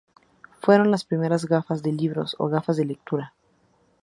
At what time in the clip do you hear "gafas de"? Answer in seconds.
1.45-1.91, 2.47-2.85